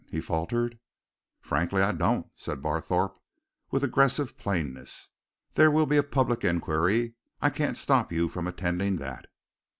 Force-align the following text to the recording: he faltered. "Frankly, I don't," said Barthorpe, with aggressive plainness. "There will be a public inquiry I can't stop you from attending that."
he 0.09 0.19
faltered. 0.19 0.79
"Frankly, 1.41 1.83
I 1.83 1.91
don't," 1.91 2.25
said 2.33 2.59
Barthorpe, 2.59 3.21
with 3.69 3.83
aggressive 3.83 4.35
plainness. 4.35 5.09
"There 5.53 5.69
will 5.69 5.85
be 5.85 5.97
a 5.97 6.01
public 6.01 6.43
inquiry 6.43 7.13
I 7.39 7.51
can't 7.51 7.77
stop 7.77 8.11
you 8.11 8.27
from 8.27 8.47
attending 8.47 8.95
that." 8.97 9.27